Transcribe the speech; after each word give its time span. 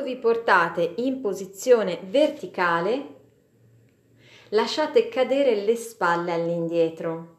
Quando 0.00 0.16
vi 0.16 0.18
portate 0.18 0.94
in 0.96 1.20
posizione 1.20 2.00
verticale, 2.04 3.16
lasciate 4.48 5.10
cadere 5.10 5.62
le 5.62 5.76
spalle 5.76 6.32
all'indietro 6.32 7.36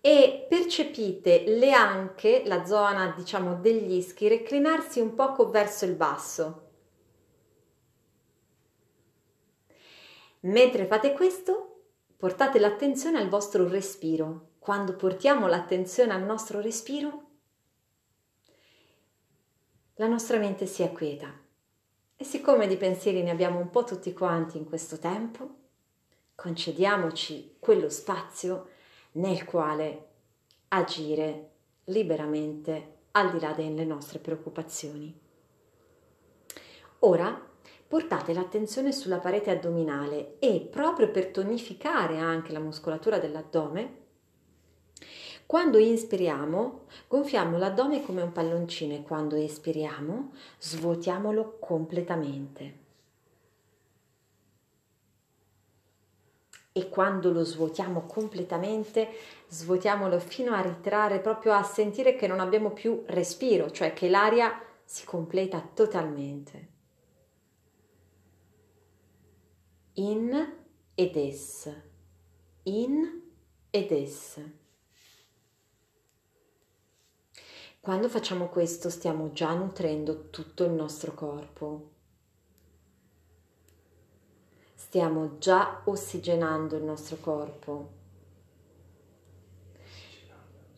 e 0.00 0.46
percepite 0.48 1.42
le 1.48 1.72
anche, 1.72 2.44
la 2.46 2.64
zona 2.64 3.12
diciamo 3.16 3.56
degli 3.56 3.94
ischi, 3.94 4.28
reclinarsi 4.28 5.00
un 5.00 5.16
poco 5.16 5.50
verso 5.50 5.84
il 5.84 5.94
basso. 5.94 6.68
Mentre 10.42 10.86
fate 10.86 11.12
questo, 11.12 11.86
portate 12.16 12.60
l'attenzione 12.60 13.18
al 13.18 13.28
vostro 13.28 13.66
respiro. 13.68 14.50
Quando 14.60 14.94
portiamo 14.94 15.48
l'attenzione 15.48 16.12
al 16.12 16.22
nostro 16.22 16.60
respiro, 16.60 17.23
la 19.94 20.08
nostra 20.08 20.38
mente 20.38 20.66
si 20.66 20.82
acquieta. 20.82 21.32
E 22.16 22.24
siccome 22.24 22.66
di 22.66 22.76
pensieri 22.76 23.22
ne 23.22 23.30
abbiamo 23.30 23.58
un 23.58 23.70
po' 23.70 23.84
tutti 23.84 24.12
quanti 24.12 24.56
in 24.58 24.64
questo 24.64 24.98
tempo, 24.98 25.48
concediamoci 26.34 27.56
quello 27.58 27.88
spazio 27.88 28.68
nel 29.12 29.44
quale 29.44 30.08
agire 30.68 31.50
liberamente 31.84 32.92
al 33.12 33.30
di 33.30 33.38
là 33.38 33.52
delle 33.52 33.84
nostre 33.84 34.18
preoccupazioni. 34.18 35.16
Ora 37.00 37.52
portate 37.86 38.32
l'attenzione 38.32 38.90
sulla 38.90 39.18
parete 39.18 39.50
addominale 39.50 40.38
e 40.40 40.66
proprio 40.68 41.10
per 41.10 41.28
tonificare 41.28 42.18
anche 42.18 42.50
la 42.50 42.58
muscolatura 42.58 43.18
dell'addome, 43.18 44.03
quando 45.46 45.78
inspiriamo, 45.78 46.86
gonfiamo 47.06 47.58
l'addome 47.58 48.02
come 48.02 48.22
un 48.22 48.32
palloncino 48.32 48.94
e 48.94 49.02
quando 49.02 49.36
espiriamo, 49.36 50.32
svuotiamolo 50.58 51.58
completamente. 51.60 52.82
E 56.72 56.88
quando 56.88 57.30
lo 57.30 57.44
svuotiamo 57.44 58.02
completamente, 58.06 59.08
svuotiamolo 59.48 60.18
fino 60.18 60.54
a 60.54 60.60
ritrarre, 60.60 61.20
proprio 61.20 61.52
a 61.52 61.62
sentire 61.62 62.16
che 62.16 62.26
non 62.26 62.40
abbiamo 62.40 62.70
più 62.70 63.04
respiro, 63.06 63.70
cioè 63.70 63.92
che 63.92 64.08
l'aria 64.08 64.60
si 64.84 65.04
completa 65.04 65.60
totalmente. 65.60 66.72
In 69.94 70.52
ed 70.96 71.16
es, 71.16 71.70
in 72.64 73.22
ed 73.70 73.92
es. 73.92 74.40
Quando 77.84 78.08
facciamo 78.08 78.46
questo 78.46 78.88
stiamo 78.88 79.32
già 79.32 79.52
nutrendo 79.52 80.30
tutto 80.30 80.64
il 80.64 80.70
nostro 80.70 81.12
corpo. 81.12 81.90
Stiamo 84.74 85.36
già 85.36 85.82
ossigenando 85.84 86.76
il 86.76 86.82
nostro 86.82 87.18
corpo. 87.20 87.88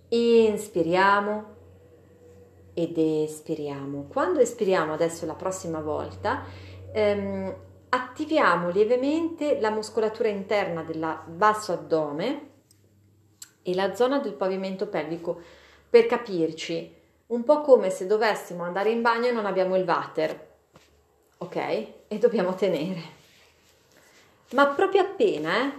Inspiriamo 0.08 1.44
ed 2.74 2.98
espiriamo. 2.98 4.06
Quando 4.08 4.40
espiriamo 4.40 4.92
adesso 4.92 5.26
la 5.26 5.34
prossima 5.34 5.78
volta, 5.78 6.42
ehm, 6.90 7.56
attiviamo 7.88 8.70
lievemente 8.70 9.60
la 9.60 9.70
muscolatura 9.70 10.26
interna 10.28 10.82
del 10.82 11.20
basso 11.28 11.70
addome 11.70 12.50
e 13.62 13.74
la 13.76 13.94
zona 13.94 14.18
del 14.18 14.34
pavimento 14.34 14.88
pelvico 14.88 15.40
per 15.88 16.06
capirci 16.06 16.94
un 17.26 17.42
po' 17.42 17.60
come 17.62 17.90
se 17.90 18.06
dovessimo 18.06 18.62
andare 18.62 18.90
in 18.90 19.02
bagno 19.02 19.26
e 19.26 19.32
non 19.32 19.46
abbiamo 19.46 19.76
il 19.76 19.84
water, 19.84 20.48
ok? 21.38 21.56
E 22.08 22.18
dobbiamo 22.18 22.54
tenere. 22.54 23.14
Ma 24.52 24.66
proprio 24.66 25.02
appena, 25.02 25.64
eh? 25.64 25.72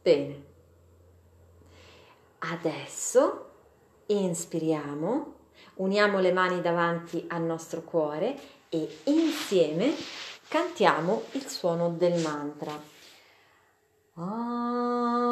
Bene. 0.00 0.42
Adesso 2.38 3.50
inspiriamo, 4.06 5.34
uniamo 5.76 6.20
le 6.20 6.32
mani 6.32 6.60
davanti 6.60 7.24
al 7.28 7.42
nostro 7.42 7.80
cuore 7.80 8.36
e 8.68 8.98
insieme 9.04 9.92
cantiamo 10.46 11.22
il 11.32 11.46
suono 11.48 11.90
del 11.90 12.20
mantra. 12.20 12.78
Ah. 14.14 15.23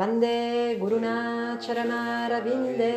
वन्दे 0.00 0.40
गुरुना 0.80 1.14
चरनारविन्दे 1.62 2.92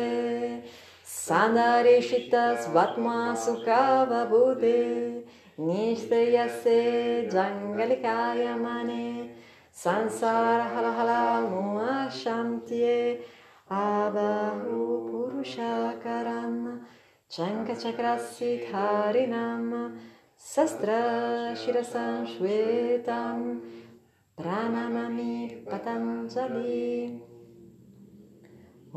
सान्दरीशितस्वात्मा 1.06 3.16
सुखावभूते 3.34 4.78
निश्रेयसे 5.60 6.78
जङ्गलिकाय 7.34 8.42
मने। 8.54 9.06
शान्त्ये 9.84 10.86
हल 10.96 10.96
पुरुषाकरं 10.96 11.92
शान्त्ये 12.22 12.98
आबाहुपुरुषकरं 13.82 16.56
चङ्खचक्रसिधारिणं 17.36 19.64
शस्त्रशिरसंश्वेताम्। 20.54 23.46
प्रणममि 24.38 25.32
पतञ्जलि 25.66 26.86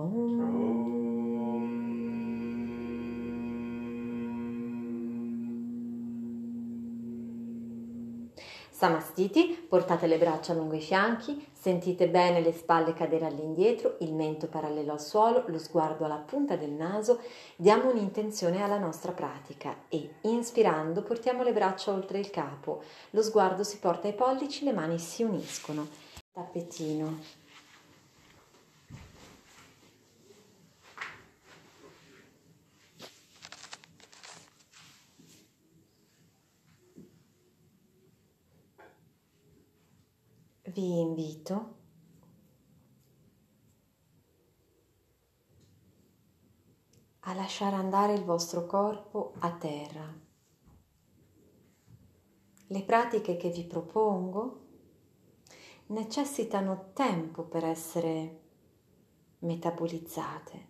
ॐ 0.03 1.36
Samastiti, 8.77 9.65
portate 9.67 10.05
le 10.05 10.19
braccia 10.19 10.53
lungo 10.53 10.75
i 10.75 10.81
fianchi, 10.81 11.47
sentite 11.51 12.07
bene 12.09 12.41
le 12.41 12.53
spalle 12.53 12.93
cadere 12.93 13.25
all'indietro, 13.25 13.95
il 14.01 14.13
mento 14.13 14.45
parallelo 14.45 14.91
al 14.91 15.01
suolo, 15.01 15.45
lo 15.47 15.57
sguardo 15.57 16.05
alla 16.05 16.23
punta 16.23 16.55
del 16.55 16.69
naso, 16.69 17.19
diamo 17.55 17.89
un'intenzione 17.89 18.61
alla 18.61 18.77
nostra 18.77 19.13
pratica 19.13 19.75
e 19.89 20.17
inspirando 20.21 21.01
portiamo 21.01 21.41
le 21.41 21.53
braccia 21.53 21.91
oltre 21.91 22.19
il 22.19 22.29
capo, 22.29 22.83
lo 23.09 23.23
sguardo 23.23 23.63
si 23.63 23.79
porta 23.79 24.09
ai 24.09 24.13
pollici, 24.13 24.63
le 24.63 24.73
mani 24.73 24.99
si 24.99 25.23
uniscono. 25.23 25.87
Tappetino. 26.31 27.17
Vi 40.77 40.99
invito 40.99 41.75
a 47.21 47.33
lasciare 47.33 47.75
andare 47.75 48.13
il 48.13 48.23
vostro 48.23 48.67
corpo 48.67 49.33
a 49.39 49.53
terra. 49.53 50.16
Le 52.67 52.83
pratiche 52.83 53.37
che 53.37 53.49
vi 53.49 53.63
propongo 53.63 54.66
necessitano 55.87 56.91
tempo 56.93 57.41
per 57.45 57.66
essere 57.66 58.41
metabolizzate. 59.39 60.67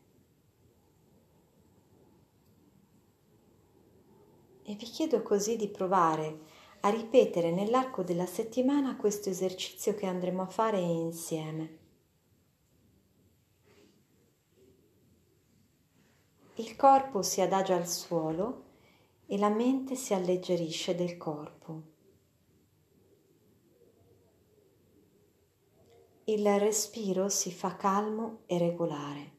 E 4.63 4.73
vi 4.75 4.85
chiedo 4.85 5.21
così 5.21 5.57
di 5.57 5.67
provare 5.67 6.56
a 6.87 6.89
ripetere 6.89 7.51
nell'arco 7.51 8.01
della 8.01 8.25
settimana 8.25 8.95
questo 8.95 9.29
esercizio 9.29 9.93
che 9.93 10.05
andremo 10.05 10.43
a 10.43 10.47
fare 10.47 10.79
insieme. 10.79 11.77
Il 16.55 16.77
corpo 16.77 17.21
si 17.23 17.41
adagia 17.41 17.75
al 17.75 17.89
suolo 17.89 18.63
e 19.25 19.37
la 19.37 19.49
mente 19.49 19.95
si 19.95 20.13
alleggerisce 20.13 20.95
del 20.95 21.17
corpo. 21.17 21.81
Il 26.23 26.59
respiro 26.59 27.27
si 27.27 27.51
fa 27.51 27.75
calmo 27.75 28.43
e 28.45 28.57
regolare. 28.57 29.31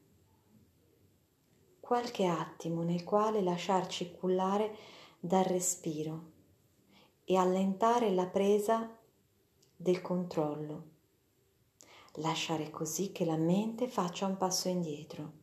Qualche 1.79 2.27
attimo 2.27 2.83
nel 2.83 3.03
quale 3.03 3.41
lasciarci 3.41 4.11
cullare 4.11 4.75
dal 5.19 5.45
respiro 5.45 6.28
e 7.29 7.37
allentare 7.37 8.09
la 8.09 8.25
presa 8.25 8.89
del 9.75 10.01
controllo. 10.01 10.83
Lasciare 12.13 12.71
così 12.71 13.11
che 13.11 13.23
la 13.23 13.37
mente 13.37 13.87
faccia 13.87 14.25
un 14.25 14.35
passo 14.35 14.67
indietro. 14.67 15.38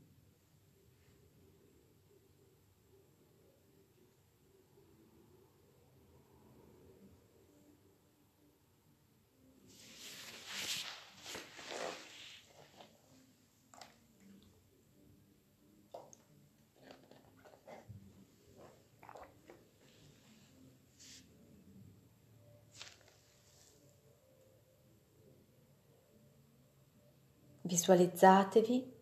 Visualizzatevi 27.87 28.95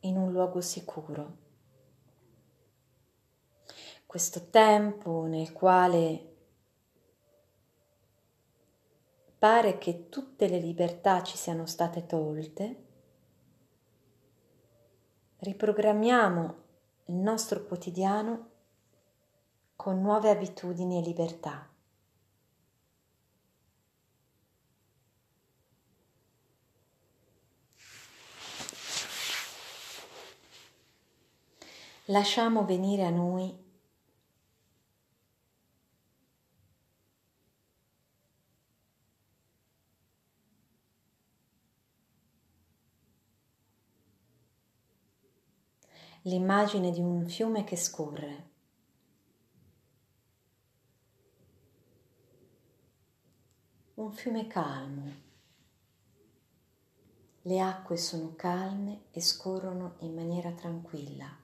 in 0.00 0.16
un 0.16 0.32
luogo 0.32 0.62
sicuro. 0.62 1.36
Questo 4.06 4.48
tempo 4.48 5.26
nel 5.26 5.52
quale 5.52 6.36
pare 9.38 9.76
che 9.76 10.08
tutte 10.08 10.48
le 10.48 10.60
libertà 10.60 11.22
ci 11.22 11.36
siano 11.36 11.66
state 11.66 12.06
tolte, 12.06 12.84
riprogrammiamo 15.40 16.54
il 17.08 17.16
nostro 17.16 17.64
quotidiano 17.64 18.48
con 19.76 20.00
nuove 20.00 20.30
abitudini 20.30 21.00
e 21.00 21.02
libertà. 21.02 21.73
Lasciamo 32.08 32.66
venire 32.66 33.04
a 33.04 33.10
noi 33.10 33.64
l'immagine 46.26 46.90
di 46.90 47.00
un 47.00 47.26
fiume 47.26 47.64
che 47.64 47.76
scorre. 47.76 48.50
Un 53.94 54.12
fiume 54.12 54.46
calmo. 54.46 55.22
Le 57.42 57.60
acque 57.60 57.96
sono 57.96 58.34
calme 58.34 59.04
e 59.10 59.20
scorrono 59.20 59.96
in 60.00 60.14
maniera 60.14 60.52
tranquilla. 60.52 61.43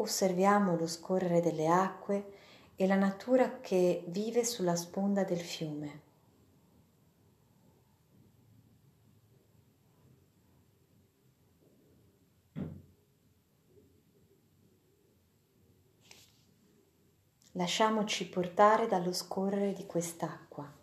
Osserviamo 0.00 0.76
lo 0.76 0.86
scorrere 0.86 1.42
delle 1.42 1.68
acque 1.68 2.32
e 2.74 2.86
la 2.86 2.94
natura 2.94 3.60
che 3.60 4.02
vive 4.06 4.44
sulla 4.44 4.74
sponda 4.74 5.24
del 5.24 5.40
fiume. 5.40 6.00
Lasciamoci 17.52 18.26
portare 18.26 18.86
dallo 18.86 19.12
scorrere 19.12 19.74
di 19.74 19.84
quest'acqua. 19.84 20.79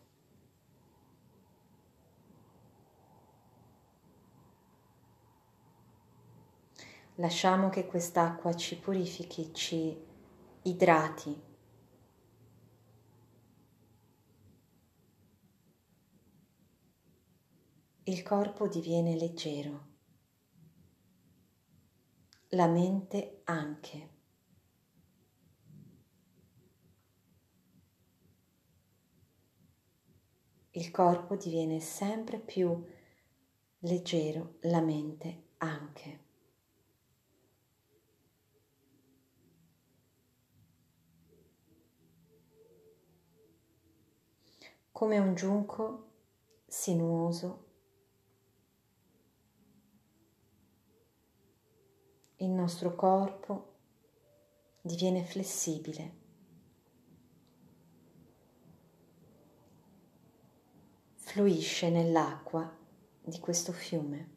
Lasciamo 7.19 7.69
che 7.69 7.85
quest'acqua 7.85 8.53
ci 8.55 8.77
purifichi, 8.77 9.53
ci 9.53 9.97
idrati. 10.63 11.41
Il 18.03 18.23
corpo 18.23 18.67
diviene 18.67 19.15
leggero, 19.15 19.87
la 22.49 22.67
mente 22.67 23.41
anche. 23.45 24.15
il 30.77 30.91
corpo 30.91 31.35
diviene 31.35 31.79
sempre 31.79 32.37
più 32.37 32.85
leggero, 33.79 34.57
la 34.61 34.79
mente 34.79 35.53
anche. 35.57 36.26
Come 44.97 45.19
un 45.19 45.35
giunco 45.35 46.07
sinuoso, 46.65 47.65
il 52.37 52.49
nostro 52.49 52.95
corpo 52.95 53.75
diviene 54.81 55.23
flessibile. 55.23 56.15
fluisce 61.17 61.91
nell'acqua 61.91 62.75
di 63.21 63.39
questo 63.39 63.71
fiume. 63.73 64.36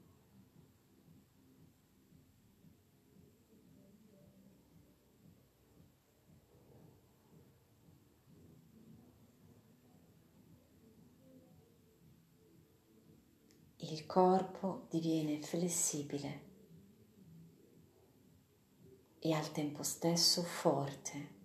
Il 13.90 14.06
corpo 14.06 14.86
diviene 14.88 15.42
flessibile 15.42 16.48
e 19.18 19.32
al 19.32 19.52
tempo 19.52 19.82
stesso 19.82 20.42
forte. 20.42 21.38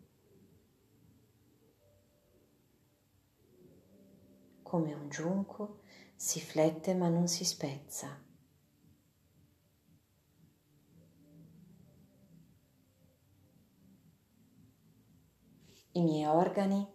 come 4.75 4.94
un 4.94 5.07
giunco, 5.07 5.80
si 6.15 6.42
flette 6.42 6.95
ma 6.95 7.07
non 7.07 7.30
si 7.30 7.45
spezza. 7.45 8.21
I 15.91 16.01
miei 16.01 16.25
organi, 16.25 16.86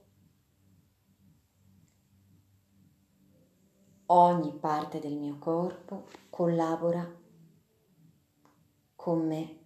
ogni 4.12 4.52
parte 4.52 4.98
del 4.98 5.16
mio 5.16 5.38
corpo 5.38 6.06
collabora 6.30 7.18
con 8.96 9.26
me 9.26 9.58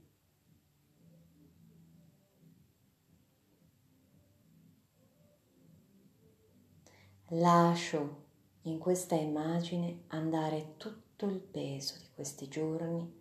Lascio 7.29 8.23
in 8.63 8.79
questa 8.79 9.15
immagine 9.15 10.05
andare 10.09 10.75
tutto 10.77 11.27
il 11.27 11.41
peso 11.41 11.97
di 11.99 12.09
questi 12.15 12.47
giorni, 12.47 13.21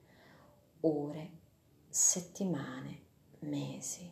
ore, 0.81 1.31
settimane, 1.87 3.01
mesi. 3.39 4.11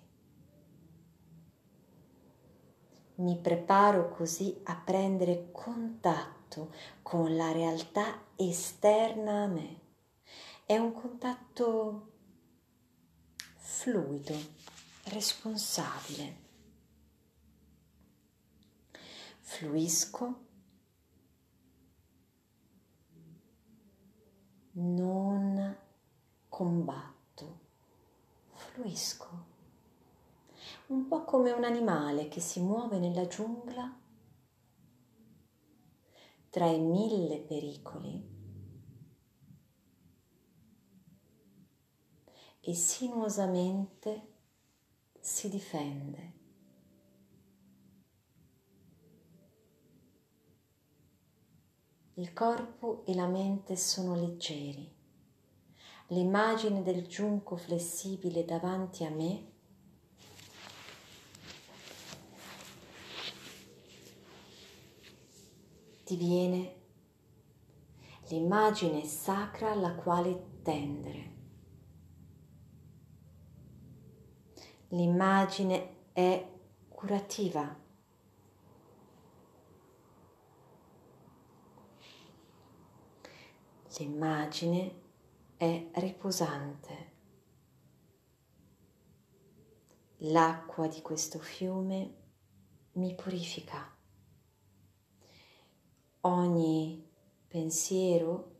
Mi 3.15 3.37
preparo 3.37 4.09
così 4.09 4.59
a 4.63 4.75
prendere 4.75 5.49
contatto 5.51 6.40
con 7.01 7.35
la 7.35 7.51
realtà 7.51 8.25
esterna 8.35 9.43
a 9.43 9.47
me. 9.47 9.79
È 10.65 10.77
un 10.77 10.91
contatto 10.93 12.11
fluido, 13.55 14.35
responsabile. 15.05 16.49
Fluisco, 19.39 20.45
non 24.73 25.77
combatto, 26.47 27.59
fluisco, 28.53 29.45
un 30.87 31.07
po' 31.07 31.23
come 31.25 31.51
un 31.51 31.63
animale 31.63 32.27
che 32.27 32.39
si 32.39 32.61
muove 32.61 32.97
nella 32.99 33.27
giungla 33.27 34.00
tra 36.51 36.65
i 36.65 36.79
mille 36.81 37.39
pericoli 37.39 38.21
e 42.59 42.73
sinuosamente 42.73 44.33
si 45.17 45.47
difende. 45.47 46.33
Il 52.15 52.33
corpo 52.33 53.05
e 53.05 53.15
la 53.15 53.27
mente 53.27 53.77
sono 53.77 54.13
leggeri. 54.15 54.93
L'immagine 56.07 56.83
del 56.83 57.07
giunco 57.07 57.55
flessibile 57.55 58.43
davanti 58.43 59.05
a 59.05 59.09
me 59.09 59.50
diviene 66.17 66.75
l'immagine 68.27 69.03
sacra 69.05 69.71
alla 69.71 69.95
quale 69.95 70.59
tendere. 70.61 71.29
L'immagine 74.89 76.11
è 76.11 76.49
curativa. 76.89 77.79
L'immagine 83.97 85.01
è 85.57 85.89
riposante. 85.93 87.09
L'acqua 90.17 90.87
di 90.87 91.01
questo 91.01 91.39
fiume 91.39 92.15
mi 92.93 93.15
purifica. 93.15 93.90
Ogni 96.23 97.03
pensiero 97.47 98.51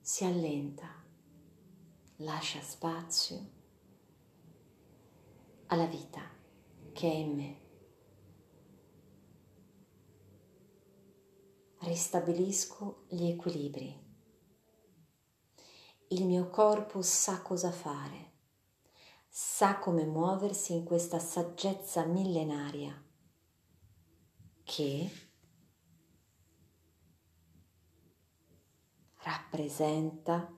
si 0.00 0.24
allenta, 0.24 0.86
lascia 2.18 2.60
spazio 2.60 3.50
alla 5.66 5.86
vita 5.86 6.20
che 6.92 7.10
è 7.10 7.14
in 7.14 7.34
me. 7.34 7.60
Ristabilisco 11.78 13.06
gli 13.08 13.26
equilibri. 13.26 14.02
Il 16.10 16.26
mio 16.26 16.48
corpo 16.48 17.02
sa 17.02 17.42
cosa 17.42 17.72
fare, 17.72 18.34
sa 19.28 19.80
come 19.80 20.04
muoversi 20.04 20.74
in 20.74 20.84
questa 20.84 21.18
saggezza 21.18 22.04
millenaria 22.04 23.03
che 24.64 25.10
rappresenta 29.22 30.52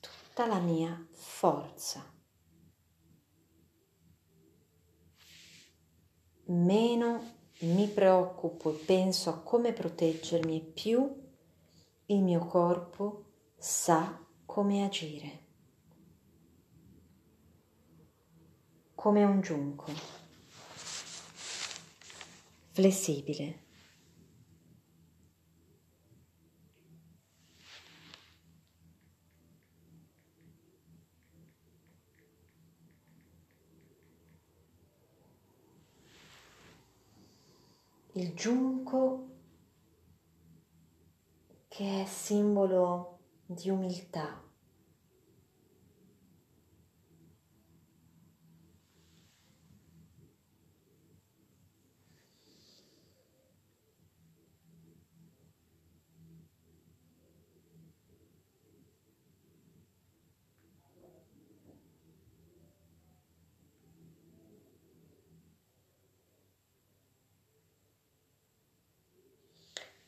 tutta 0.00 0.46
la 0.46 0.58
mia 0.58 1.06
forza. 1.10 2.14
Meno 6.48 7.34
mi 7.60 7.88
preoccupo 7.88 8.70
e 8.70 8.74
penso 8.84 9.30
a 9.30 9.40
come 9.40 9.72
proteggermi 9.72 10.60
più 10.60 11.24
il 12.06 12.22
mio 12.22 12.46
corpo 12.46 13.24
sa 13.56 14.24
come 14.44 14.84
agire. 14.84 15.44
Come 18.94 19.24
un 19.24 19.40
giunco, 19.40 19.90
flessibile. 22.76 23.64
il 38.16 38.32
giunco 38.32 39.28
che 41.68 42.02
è 42.02 42.06
simbolo 42.06 43.18
di 43.44 43.68
umiltà. 43.68 44.45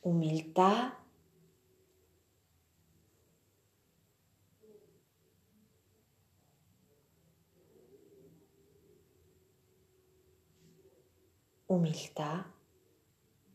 Umiltà 0.08 0.72
umiltà, 11.68 12.30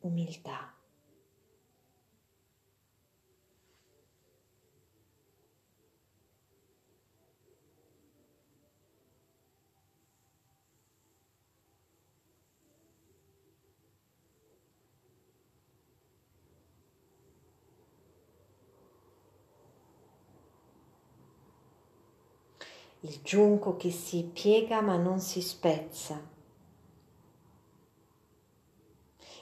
umiltà. 0.02 0.83
Il 23.06 23.20
giunco 23.22 23.76
che 23.76 23.92
si 23.92 24.30
piega 24.32 24.82
ma 24.82 24.96
non 24.96 25.20
si 25.20 25.42
spezza. 25.42 26.32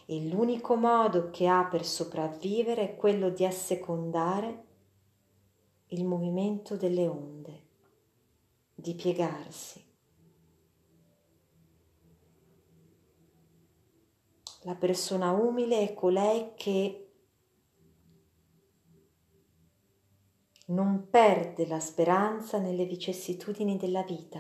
E 0.06 0.28
l'unico 0.28 0.76
modo 0.76 1.30
che 1.30 1.48
ha 1.48 1.64
per 1.66 1.86
sopravvivere 1.86 2.82
è 2.82 2.96
quello 2.96 3.30
di 3.30 3.46
assecondare 3.46 4.66
il 5.88 6.04
movimento 6.06 6.76
delle 6.76 7.08
onde, 7.08 7.62
di 8.74 8.96
piegarsi. 8.96 9.86
La 14.64 14.76
persona 14.76 15.32
umile 15.32 15.88
è 15.88 15.94
colei 15.94 16.52
che 16.56 17.01
non 20.72 21.10
perde 21.10 21.68
la 21.68 21.80
speranza 21.80 22.58
nelle 22.58 22.86
vicissitudini 22.86 23.78
della 23.78 24.04
vita. 24.04 24.40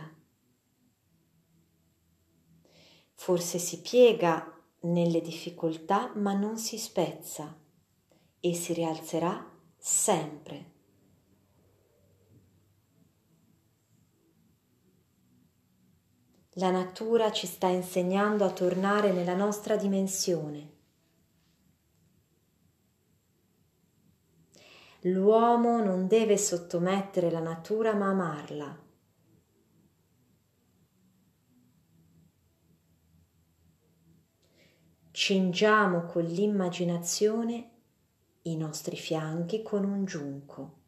Forse 3.13 3.59
si 3.59 3.81
piega 3.81 4.59
nelle 4.81 5.21
difficoltà, 5.21 6.11
ma 6.15 6.33
non 6.33 6.57
si 6.57 6.77
spezza 6.77 7.55
e 8.39 8.53
si 8.53 8.73
rialzerà 8.73 9.45
sempre. 9.77 10.69
La 16.55 16.71
natura 16.71 17.31
ci 17.31 17.47
sta 17.47 17.67
insegnando 17.67 18.43
a 18.43 18.51
tornare 18.51 19.11
nella 19.11 19.35
nostra 19.35 19.75
dimensione 19.75 20.70
L'uomo 25.05 25.83
non 25.83 26.05
deve 26.05 26.37
sottomettere 26.37 27.31
la 27.31 27.39
natura 27.39 27.95
ma 27.95 28.09
amarla. 28.09 28.79
Cingiamo 35.09 36.05
con 36.05 36.23
l'immaginazione 36.23 37.71
i 38.43 38.55
nostri 38.55 38.95
fianchi 38.95 39.63
con 39.63 39.85
un 39.85 40.05
giunco. 40.05 40.80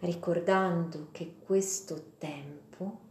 Ricordando 0.00 1.08
che 1.10 1.36
questo 1.44 2.12
tempo 2.18 3.06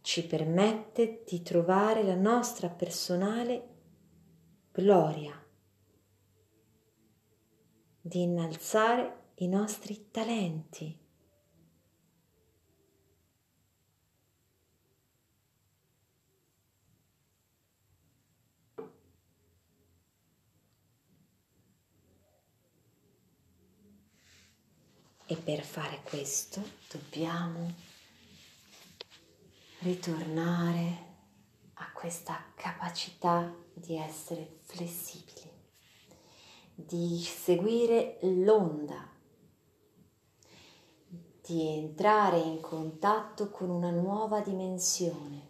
ci 0.00 0.26
permette 0.26 1.22
di 1.26 1.42
trovare 1.42 2.02
la 2.02 2.16
nostra 2.16 2.68
personale 2.68 3.68
gloria, 4.72 5.32
di 8.00 8.22
innalzare 8.22 9.20
i 9.36 9.48
nostri 9.48 10.08
talenti. 10.10 11.01
E 25.32 25.36
per 25.36 25.62
fare 25.62 26.02
questo 26.02 26.62
dobbiamo 26.90 27.72
ritornare 29.78 31.06
a 31.72 31.90
questa 31.94 32.52
capacità 32.54 33.50
di 33.72 33.96
essere 33.96 34.58
flessibili, 34.60 35.50
di 36.74 37.18
seguire 37.18 38.18
l'onda, 38.20 39.08
di 41.40 41.66
entrare 41.78 42.38
in 42.38 42.60
contatto 42.60 43.48
con 43.48 43.70
una 43.70 43.90
nuova 43.90 44.40
dimensione. 44.42 45.48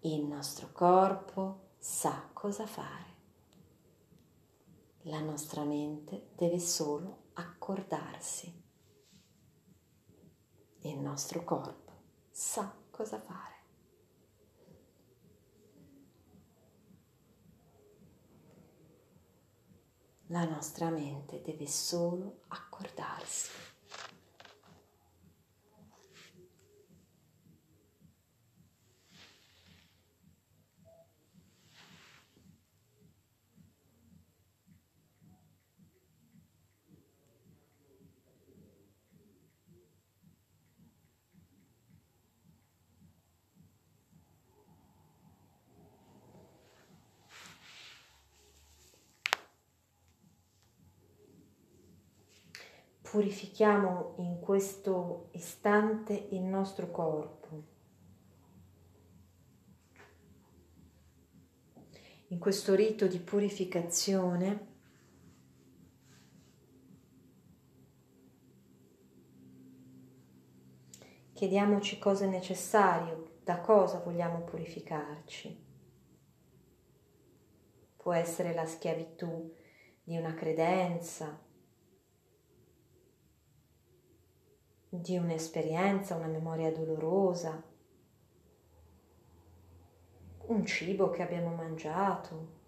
Il 0.00 0.26
nostro 0.26 0.68
corpo 0.72 1.68
sa 1.78 2.28
cosa 2.34 2.66
fare. 2.66 3.08
La 5.04 5.20
nostra 5.20 5.64
mente 5.64 6.28
deve 6.36 6.58
solo 6.58 7.28
accordarsi. 7.40 8.62
Il 10.82 10.98
nostro 10.98 11.42
corpo 11.44 11.92
sa 12.30 12.74
cosa 12.90 13.20
fare. 13.20 13.58
La 20.26 20.44
nostra 20.44 20.90
mente 20.90 21.42
deve 21.42 21.66
solo 21.66 22.42
accordarsi. 22.48 23.50
Purifichiamo 53.10 54.14
in 54.18 54.38
questo 54.38 55.30
istante 55.32 56.28
il 56.30 56.42
nostro 56.42 56.92
corpo. 56.92 57.64
In 62.28 62.38
questo 62.38 62.76
rito 62.76 63.08
di 63.08 63.18
purificazione 63.18 64.68
chiediamoci 71.32 71.98
cosa 71.98 72.26
è 72.26 72.28
necessario, 72.28 73.38
da 73.42 73.58
cosa 73.58 73.98
vogliamo 73.98 74.44
purificarci. 74.44 75.66
Può 77.96 78.12
essere 78.12 78.54
la 78.54 78.66
schiavitù 78.66 79.52
di 80.04 80.16
una 80.16 80.32
credenza, 80.34 81.48
di 84.92 85.16
un'esperienza, 85.16 86.16
una 86.16 86.26
memoria 86.26 86.72
dolorosa, 86.72 87.62
un 90.46 90.66
cibo 90.66 91.10
che 91.10 91.22
abbiamo 91.22 91.54
mangiato, 91.54 92.58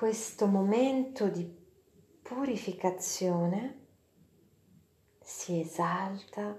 questo 0.00 0.46
momento 0.46 1.28
di 1.28 1.44
purificazione 2.22 3.88
si 5.22 5.60
esalta 5.60 6.58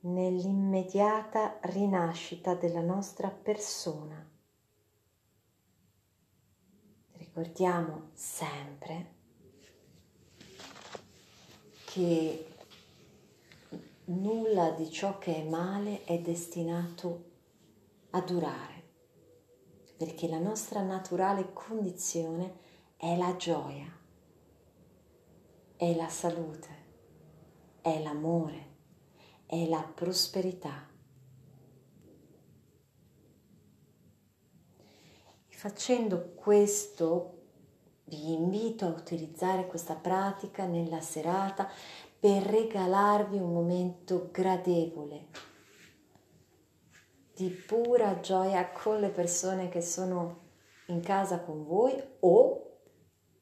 nell'immediata 0.00 1.60
rinascita 1.62 2.56
della 2.56 2.80
nostra 2.80 3.28
persona. 3.28 4.28
Ricordiamo 7.12 8.10
sempre 8.14 9.14
che 11.84 12.46
nulla 14.06 14.70
di 14.72 14.90
ciò 14.90 15.18
che 15.18 15.36
è 15.36 15.48
male 15.48 16.02
è 16.02 16.18
destinato 16.18 17.30
a 18.10 18.20
durare 18.22 18.71
perché 20.02 20.26
la 20.26 20.40
nostra 20.40 20.80
naturale 20.80 21.52
condizione 21.52 22.54
è 22.96 23.16
la 23.16 23.36
gioia, 23.36 23.86
è 25.76 25.94
la 25.94 26.08
salute, 26.08 26.68
è 27.80 28.02
l'amore, 28.02 28.66
è 29.46 29.64
la 29.68 29.80
prosperità. 29.94 30.88
Facendo 35.46 36.32
questo 36.34 37.42
vi 38.06 38.32
invito 38.32 38.86
a 38.86 38.88
utilizzare 38.88 39.68
questa 39.68 39.94
pratica 39.94 40.64
nella 40.64 41.00
serata 41.00 41.70
per 42.18 42.42
regalarvi 42.42 43.38
un 43.38 43.52
momento 43.52 44.30
gradevole 44.32 45.51
di 47.34 47.48
pura 47.48 48.20
gioia 48.20 48.70
con 48.70 49.00
le 49.00 49.08
persone 49.08 49.68
che 49.68 49.80
sono 49.80 50.40
in 50.86 51.00
casa 51.00 51.40
con 51.40 51.64
voi 51.64 52.00
o 52.20 52.62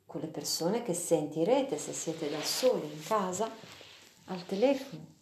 con 0.07 0.21
le 0.21 0.29
persone 0.29 0.83
che 0.83 0.95
sentirete 0.95 1.79
se 1.79 1.93
siete 1.93 2.31
da 2.31 2.41
soli 2.41 2.93
in 2.93 3.03
casa 3.03 3.51
al 4.27 4.45
telefono. 4.47 5.19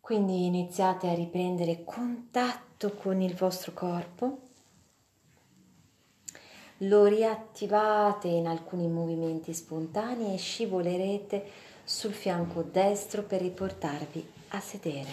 Quindi 0.00 0.46
iniziate 0.46 1.08
a 1.08 1.14
riprendere 1.14 1.84
contatto 1.84 2.92
con 2.94 3.20
il 3.20 3.34
vostro 3.34 3.72
corpo, 3.72 4.40
lo 6.78 7.04
riattivate 7.04 8.26
in 8.26 8.48
alcuni 8.48 8.88
movimenti 8.88 9.54
spontanei 9.54 10.34
e 10.34 10.38
scivolerete 10.38 11.50
sul 11.84 12.12
fianco 12.12 12.62
destro 12.62 13.22
per 13.22 13.40
riportarvi 13.40 14.31
a 14.52 14.60
sedere. 14.60 15.08